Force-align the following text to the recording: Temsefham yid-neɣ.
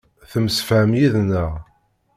Temsefham 0.31 0.91
yid-neɣ. 0.99 1.51